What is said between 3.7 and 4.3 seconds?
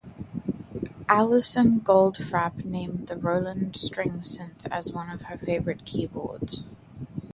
String